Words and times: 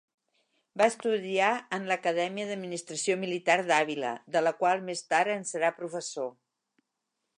Va 0.81 0.85
estudiar 0.91 1.49
en 1.77 1.85
l'Acadèmia 1.91 2.47
d'Administració 2.51 3.19
Militar 3.25 3.59
d'Àvila, 3.69 4.15
de 4.37 4.43
la 4.47 4.55
qual 4.63 4.83
més 4.89 5.05
tard 5.13 5.35
en 5.35 5.47
serà 5.51 5.75
professor. 5.83 6.33